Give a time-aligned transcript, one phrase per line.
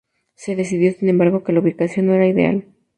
[0.33, 2.65] Se decidió, sin embargo, que la ubicación no era ideal.